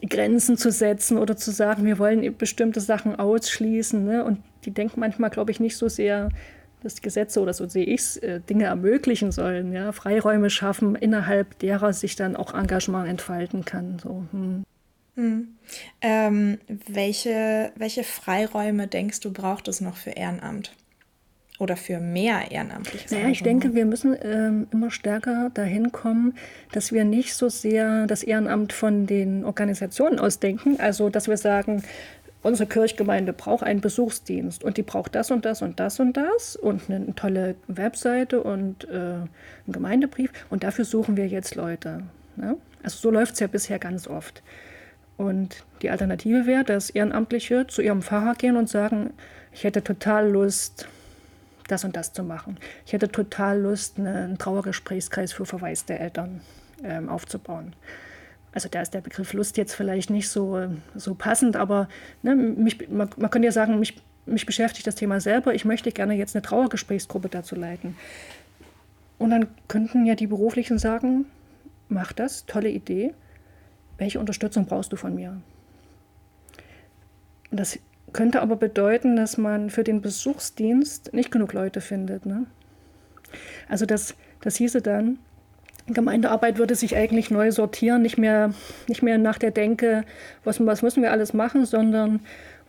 [0.09, 4.05] Grenzen zu setzen oder zu sagen, wir wollen bestimmte Sachen ausschließen.
[4.05, 4.25] Ne?
[4.25, 6.29] Und die denken manchmal, glaube ich, nicht so sehr,
[6.83, 9.91] dass Gesetze oder so sehe ich es, äh, Dinge ermöglichen sollen, ja?
[9.91, 13.99] Freiräume schaffen, innerhalb derer sich dann auch Engagement entfalten kann.
[13.99, 14.25] So.
[14.31, 14.65] Hm.
[15.19, 15.49] Hm.
[16.01, 20.77] Ähm, welche, welche Freiräume denkst du, braucht es noch für Ehrenamt?
[21.59, 23.11] Oder für mehr Ehrenamtliches?
[23.11, 26.35] Naja, ich denke, wir müssen ähm, immer stärker dahin kommen,
[26.71, 30.79] dass wir nicht so sehr das Ehrenamt von den Organisationen ausdenken.
[30.79, 31.83] Also, dass wir sagen,
[32.45, 36.55] unsere Kirchgemeinde braucht einen Besuchsdienst und die braucht das und das und das und das
[36.55, 39.29] und eine tolle Webseite und äh, einen
[39.67, 42.05] Gemeindebrief und dafür suchen wir jetzt Leute.
[42.37, 42.57] Ne?
[42.85, 44.45] Also so läuft es ja bisher ganz oft.
[45.19, 49.11] Und die Alternative wäre, dass Ehrenamtliche zu ihrem Pfarrer gehen und sagen,
[49.53, 50.89] ich hätte total Lust,
[51.67, 52.57] das und das zu machen.
[52.87, 56.41] Ich hätte total Lust, einen Trauergesprächskreis für verwaiste Eltern
[56.85, 57.75] ähm, aufzubauen.
[58.53, 61.89] Also da ist der Begriff Lust jetzt vielleicht nicht so, so passend, aber
[62.23, 65.53] ne, mich, man, man könnte ja sagen, mich, mich beschäftigt das Thema selber.
[65.53, 67.97] Ich möchte gerne jetzt eine Trauergesprächsgruppe dazu leiten.
[69.19, 71.27] Und dann könnten ja die Beruflichen sagen,
[71.89, 73.15] mach das, tolle Idee
[73.99, 75.41] welche Unterstützung brauchst du von mir?
[77.51, 77.79] Das
[78.13, 82.25] könnte aber bedeuten, dass man für den Besuchsdienst nicht genug Leute findet.
[82.27, 82.47] Ne?
[83.69, 85.19] Also das, das hieße dann,
[85.87, 88.53] Gemeindearbeit würde sich eigentlich neu sortieren, nicht mehr,
[88.89, 90.05] nicht mehr nach der Denke,
[90.45, 92.21] was, was müssen wir alles machen, sondern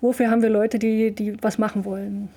[0.01, 2.29] wofür haben wir Leute, die, die was machen wollen.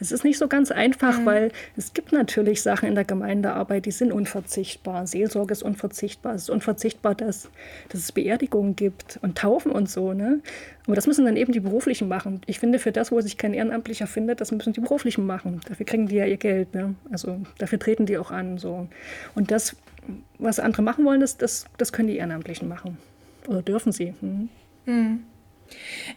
[0.00, 1.26] Es ist nicht so ganz einfach, mhm.
[1.26, 5.06] weil es gibt natürlich Sachen in der Gemeindearbeit, die sind unverzichtbar.
[5.06, 6.34] Seelsorge ist unverzichtbar.
[6.34, 7.48] Es ist unverzichtbar, dass,
[7.88, 10.12] dass es Beerdigungen gibt und Taufen und so.
[10.12, 10.40] Ne?
[10.86, 12.40] Aber das müssen dann eben die Beruflichen machen.
[12.46, 15.60] Ich finde, für das, wo sich kein Ehrenamtlicher findet, das müssen die Beruflichen machen.
[15.68, 16.74] Dafür kriegen die ja ihr Geld.
[16.74, 16.94] Ne?
[17.10, 18.58] Also dafür treten die auch an.
[18.58, 18.88] So.
[19.34, 19.76] Und das,
[20.38, 22.98] was andere machen wollen, das, das, das können die Ehrenamtlichen machen.
[23.48, 24.14] Oder dürfen sie.
[24.20, 24.48] Hm?
[24.86, 25.24] Mhm.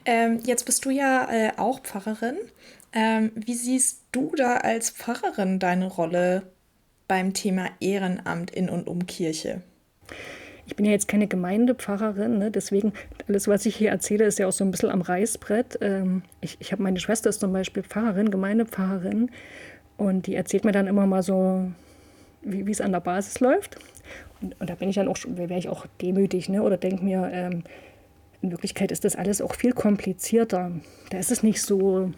[0.05, 2.37] Ähm, jetzt bist du ja äh, auch Pfarrerin.
[2.93, 6.43] Ähm, wie siehst du da als Pfarrerin deine Rolle
[7.07, 9.61] beim Thema Ehrenamt in und um Kirche?
[10.65, 12.51] Ich bin ja jetzt keine Gemeindepfarrerin, ne?
[12.51, 12.93] deswegen
[13.27, 15.79] alles, was ich hier erzähle, ist ja auch so ein bisschen am Reißbrett.
[15.81, 19.31] Ähm, ich ich habe meine Schwester ist zum Beispiel Pfarrerin, Gemeindepfarrerin
[19.97, 21.71] und die erzählt mir dann immer mal so,
[22.41, 23.77] wie es an der Basis läuft.
[24.41, 26.61] Und, und da bin ich dann auch, wäre ich auch demütig ne?
[26.63, 27.63] oder denke mir, ähm,
[28.41, 30.71] in Wirklichkeit ist das alles auch viel komplizierter.
[31.09, 32.11] Da ist es nicht so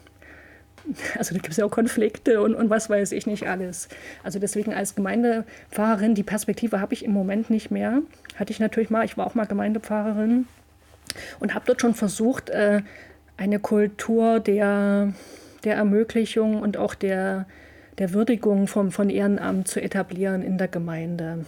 [1.17, 3.87] also da gibt es ja auch Konflikte und, und was weiß ich nicht alles.
[4.23, 8.01] Also deswegen als Gemeindepfarrerin, die Perspektive habe ich im Moment nicht mehr.
[8.35, 10.47] Hatte ich natürlich mal, ich war auch mal Gemeindepfarrerin
[11.39, 12.81] und habe dort schon versucht, äh,
[13.37, 15.13] eine Kultur der,
[15.63, 17.45] der Ermöglichung und auch der,
[17.97, 21.45] der Würdigung vom, von Ehrenamt zu etablieren in der Gemeinde.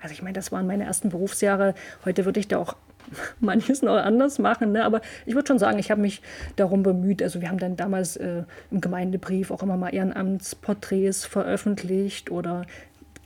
[0.00, 1.74] Also ich meine, das waren meine ersten Berufsjahre.
[2.04, 2.74] Heute würde ich da auch
[3.40, 4.72] manches noch anders machen.
[4.72, 4.84] Ne?
[4.84, 6.22] Aber ich würde schon sagen, ich habe mich
[6.56, 7.22] darum bemüht.
[7.22, 12.64] Also wir haben dann damals äh, im Gemeindebrief auch immer mal Ehrenamtsporträts veröffentlicht oder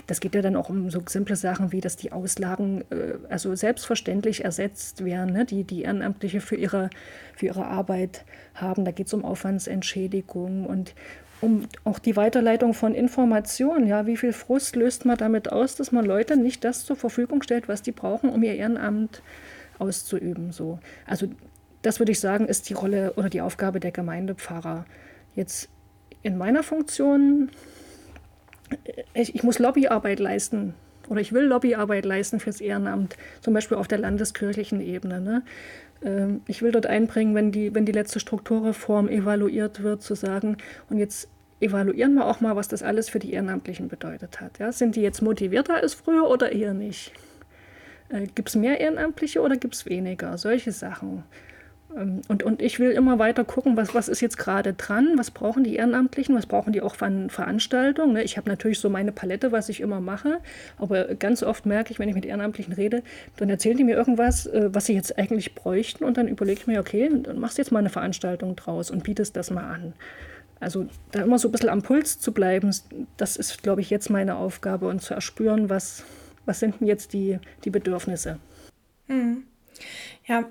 [0.07, 3.55] das geht ja dann auch um so simple Sachen wie, dass die Auslagen äh, also
[3.55, 5.45] selbstverständlich ersetzt werden, ne?
[5.45, 6.91] die die Ehrenamtliche für ihre,
[7.35, 8.85] für ihre Arbeit haben.
[8.85, 10.95] Da geht es um Aufwandsentschädigung und
[11.41, 13.87] um auch die Weiterleitung von Informationen.
[13.87, 17.43] Ja, wie viel Frust löst man damit aus, dass man Leute nicht das zur Verfügung
[17.43, 19.23] stellt, was die brauchen, um ihr Ehrenamt
[19.79, 20.53] auszuüben.
[20.53, 20.79] So.
[21.07, 21.29] Also
[21.83, 24.87] das würde ich sagen, ist die Rolle oder die Aufgabe der Gemeindepfarrer.
[25.35, 25.69] Jetzt
[26.23, 27.51] in meiner Funktion,
[29.13, 30.75] ich, ich muss Lobbyarbeit leisten
[31.09, 35.21] oder ich will Lobbyarbeit leisten fürs Ehrenamt, zum Beispiel auf der landeskirchlichen Ebene.
[35.21, 35.43] Ne?
[36.03, 40.57] Ähm, ich will dort einbringen, wenn die, wenn die letzte Strukturreform evaluiert wird, zu sagen,
[40.89, 41.29] und jetzt
[41.61, 44.59] evaluieren wir auch mal, was das alles für die Ehrenamtlichen bedeutet hat.
[44.59, 44.73] Ja?
[44.73, 47.13] Sind die jetzt motivierter als früher oder eher nicht?
[48.15, 50.39] Äh, gibt es mehr Ehrenamtliche oder gibt es weniger?
[50.39, 51.25] Solche Sachen.
[51.97, 55.31] Ähm, und, und ich will immer weiter gucken, was, was ist jetzt gerade dran, was
[55.31, 58.15] brauchen die Ehrenamtlichen, was brauchen die auch von Veranstaltungen.
[58.15, 58.23] Ne?
[58.23, 60.39] Ich habe natürlich so meine Palette, was ich immer mache,
[60.79, 63.03] aber ganz oft merke ich, wenn ich mit Ehrenamtlichen rede,
[63.37, 66.67] dann erzählen die mir irgendwas, äh, was sie jetzt eigentlich bräuchten und dann überlege ich
[66.67, 69.93] mir, okay, dann machst du jetzt mal eine Veranstaltung draus und bietest das mal an.
[70.61, 72.71] Also da immer so ein bisschen am Puls zu bleiben,
[73.17, 76.05] das ist, glaube ich, jetzt meine Aufgabe und zu erspüren, was,
[76.47, 78.39] was sind denn jetzt die, die Bedürfnisse?
[79.09, 79.45] Mhm.
[80.27, 80.45] Ja,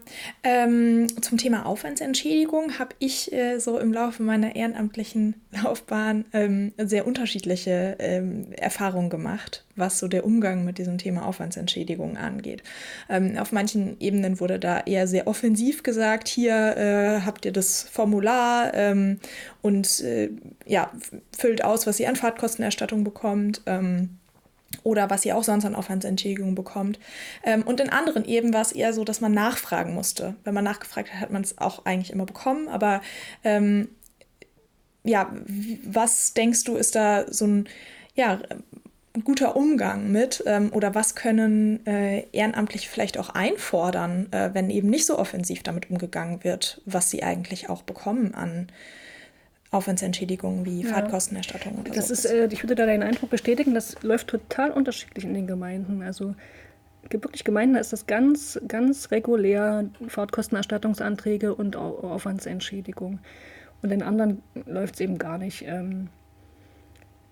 [0.43, 7.07] ähm, zum Thema Aufwandsentschädigung habe ich äh, so im Laufe meiner ehrenamtlichen Laufbahn ähm, sehr
[7.07, 12.61] unterschiedliche ähm, Erfahrungen gemacht, was so der Umgang mit diesem Thema Aufwandsentschädigung angeht.
[13.09, 17.81] Ähm, auf manchen Ebenen wurde da eher sehr offensiv gesagt, hier äh, habt ihr das
[17.81, 19.19] Formular ähm,
[19.63, 20.29] und äh,
[20.67, 20.91] ja,
[21.35, 23.63] füllt aus, was ihr an Fahrtkostenerstattung bekommt.
[23.65, 24.19] Ähm,
[24.83, 26.99] oder was ihr auch sonst an Aufwandsentschädigung bekommt.
[27.43, 30.35] Ähm, und in anderen eben war es eher so, dass man nachfragen musste.
[30.43, 32.67] Wenn man nachgefragt hat, hat man es auch eigentlich immer bekommen.
[32.67, 33.01] Aber
[33.43, 33.89] ähm,
[35.03, 35.31] ja,
[35.85, 37.69] was denkst du, ist da so ein,
[38.15, 38.39] ja,
[39.15, 44.69] ein guter Umgang mit ähm, oder was können äh, Ehrenamtliche vielleicht auch einfordern, äh, wenn
[44.71, 48.67] eben nicht so offensiv damit umgegangen wird, was sie eigentlich auch bekommen an
[49.73, 50.89] Aufwandsentschädigungen wie ja.
[50.89, 55.25] Fahrtkostenerstattung oder das ist, äh, Ich würde da deinen Eindruck bestätigen, das läuft total unterschiedlich
[55.25, 56.01] in den Gemeinden.
[56.01, 56.35] Also
[57.03, 63.19] es gibt wirklich Gemeinden, da ist das ganz, ganz regulär Fahrtkostenerstattungsanträge und Aufwandsentschädigung.
[63.81, 65.65] Und in anderen läuft es eben gar nicht.
[65.67, 66.07] Ähm,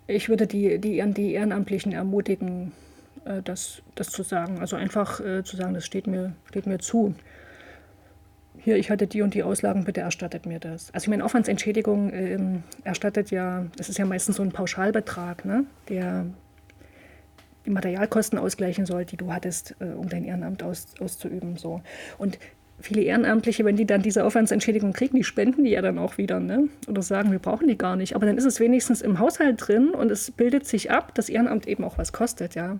[0.07, 2.73] ich würde die, die, die Ehrenamtlichen ermutigen,
[3.23, 4.59] äh, das, das zu sagen.
[4.59, 7.15] Also einfach äh, zu sagen, das steht mir, steht mir zu.
[8.63, 10.93] Hier, ich hatte die und die Auslagen, bitte erstattet mir das.
[10.93, 12.37] Also ich meine, Aufwandsentschädigung äh,
[12.83, 16.25] erstattet ja, das ist ja meistens so ein Pauschalbetrag, ne, der
[17.65, 21.57] die Materialkosten ausgleichen soll, die du hattest, äh, um dein Ehrenamt aus, auszuüben.
[21.57, 21.81] So.
[22.19, 22.37] Und
[22.79, 26.39] viele Ehrenamtliche, wenn die dann diese Aufwandsentschädigung kriegen, die spenden die ja dann auch wieder,
[26.39, 26.69] ne?
[26.87, 28.15] Oder sagen, wir brauchen die gar nicht.
[28.15, 31.67] Aber dann ist es wenigstens im Haushalt drin und es bildet sich ab, dass Ehrenamt
[31.67, 32.79] eben auch was kostet, ja.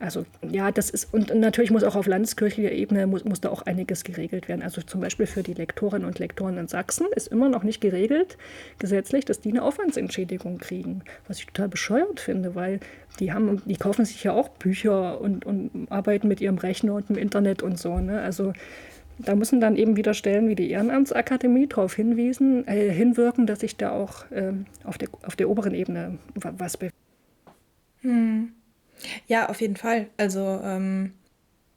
[0.00, 3.62] Also ja, das ist, und natürlich muss auch auf landeskirchlicher Ebene muss, muss da auch
[3.62, 4.62] einiges geregelt werden.
[4.62, 8.38] Also zum Beispiel für die Lektorinnen und Lektoren in Sachsen ist immer noch nicht geregelt
[8.78, 11.02] gesetzlich, dass die eine Aufwandsentschädigung kriegen.
[11.26, 12.80] Was ich total bescheuert finde, weil
[13.18, 17.10] die haben, die kaufen sich ja auch Bücher und, und arbeiten mit ihrem Rechner und
[17.10, 17.98] im Internet und so.
[17.98, 18.20] Ne?
[18.20, 18.52] Also
[19.18, 23.90] da müssen dann eben wieder Stellen wie die Ehrenamtsakademie darauf äh, hinwirken, dass sich da
[23.90, 26.94] auch ähm, auf, der, auf der oberen Ebene was bewegt.
[28.02, 28.52] Hm.
[29.26, 30.06] Ja, auf jeden Fall.
[30.16, 31.12] Also ähm,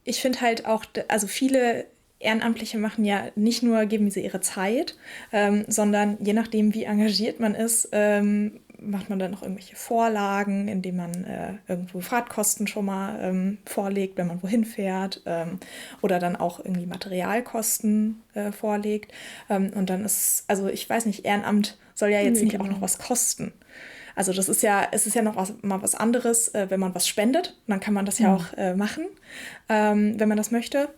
[0.04, 1.86] ich finde halt auch, also viele
[2.20, 4.96] Ehrenamtliche machen ja nicht nur, geben sie ihre Zeit,
[5.32, 10.68] ähm, sondern je nachdem, wie engagiert man ist, ähm, macht man dann noch irgendwelche Vorlagen,
[10.68, 15.60] indem man äh, irgendwo Fahrtkosten schon mal ähm, vorlegt, wenn man wohin fährt, ähm,
[16.02, 19.12] oder dann auch irgendwie Materialkosten äh, vorlegt.
[19.50, 22.82] Ähm, und dann ist, also ich weiß nicht, Ehrenamt soll ja jetzt nicht auch noch
[22.82, 23.54] was kosten.
[24.16, 26.94] Also das ist ja, es ist ja noch was, mal was anderes, äh, wenn man
[26.96, 27.58] was spendet.
[27.68, 29.06] Dann kann man das ja, ja auch äh, machen,
[29.70, 30.90] ähm, wenn man das möchte.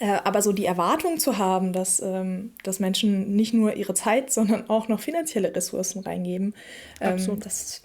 [0.00, 4.32] Äh, aber so die Erwartung zu haben, dass, ähm, dass Menschen nicht nur ihre Zeit,
[4.32, 6.54] sondern auch noch finanzielle Ressourcen reingeben,
[7.00, 7.82] ähm, das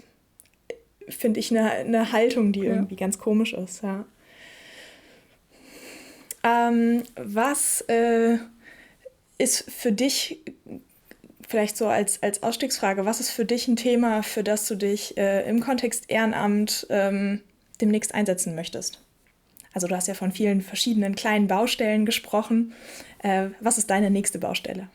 [1.08, 2.74] finde ich eine, eine Haltung, die ja.
[2.74, 3.82] irgendwie ganz komisch ist.
[3.82, 4.04] Ja.
[6.42, 8.38] Ähm, was äh,
[9.38, 10.40] ist für dich,
[11.50, 15.18] vielleicht so als, als Ausstiegsfrage, was ist für dich ein Thema, für das du dich
[15.18, 17.40] äh, im Kontext Ehrenamt ähm,
[17.80, 19.02] demnächst einsetzen möchtest?
[19.72, 22.72] Also du hast ja von vielen verschiedenen kleinen Baustellen gesprochen.
[23.18, 24.88] Äh, was ist deine nächste Baustelle?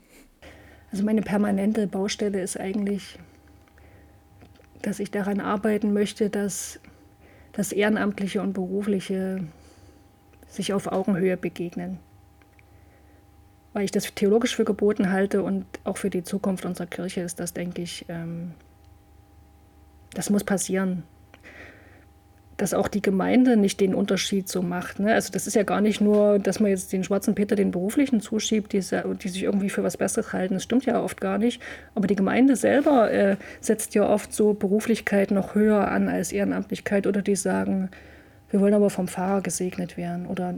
[0.91, 3.19] Also meine permanente Baustelle ist eigentlich,
[4.81, 6.79] dass ich daran arbeiten möchte, dass
[7.51, 9.43] das Ehrenamtliche und Berufliche
[10.47, 11.99] sich auf Augenhöhe begegnen.
[13.75, 17.39] Weil ich das theologisch für geboten halte und auch für die Zukunft unserer Kirche ist
[17.39, 18.53] das, denke ich, ähm,
[20.13, 21.03] das muss passieren
[22.57, 24.99] dass auch die Gemeinde nicht den Unterschied so macht.
[24.99, 25.13] Ne?
[25.13, 28.21] Also das ist ja gar nicht nur, dass man jetzt den schwarzen Peter den Beruflichen
[28.21, 30.53] zuschiebt, die, die sich irgendwie für was Besseres halten.
[30.53, 31.61] Das stimmt ja oft gar nicht.
[31.95, 37.07] Aber die Gemeinde selber äh, setzt ja oft so Beruflichkeit noch höher an als Ehrenamtlichkeit
[37.07, 37.89] oder die sagen,
[38.49, 40.55] wir wollen aber vom Pfarrer gesegnet werden oder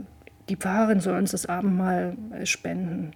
[0.48, 3.12] die Pfarrerin soll uns das Abendmahl äh, spenden.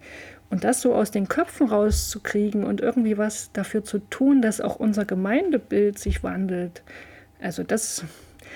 [0.51, 4.77] Und das so aus den Köpfen rauszukriegen und irgendwie was dafür zu tun, dass auch
[4.77, 6.83] unser Gemeindebild sich wandelt.
[7.41, 8.05] Also das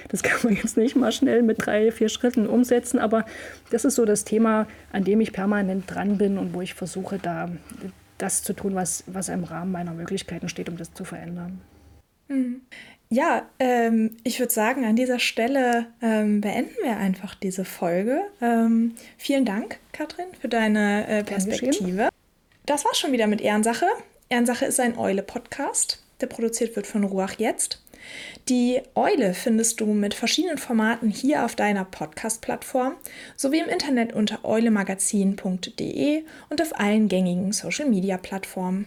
[0.08, 3.24] das kann man jetzt nicht mal schnell mit drei, vier Schritten umsetzen, aber
[3.70, 7.18] das ist so das Thema, an dem ich permanent dran bin und wo ich versuche,
[7.18, 7.50] da
[8.18, 11.60] das zu tun, was, was im Rahmen meiner Möglichkeiten steht, um das zu verändern.
[13.08, 18.22] Ja, ähm, ich würde sagen, an dieser Stelle ähm, beenden wir einfach diese Folge.
[18.40, 22.08] Ähm, vielen Dank, Katrin, für deine äh, Perspektive.
[22.66, 23.86] Das war's schon wieder mit Ehrensache.
[24.28, 27.80] Ehrensache ist ein Eule-Podcast, der produziert wird von Ruach Jetzt.
[28.48, 32.94] Die Eule findest du mit verschiedenen Formaten hier auf deiner Podcast-Plattform
[33.36, 38.86] sowie im Internet unter eulemagazin.de und auf allen gängigen Social-Media-Plattformen.